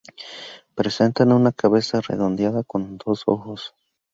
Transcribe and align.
Presentan 0.73 1.31
una 1.31 1.51
cabeza 1.51 2.01
redondeada 2.01 2.63
con 2.63 2.97
dos 2.97 3.21
ojos. 3.27 3.75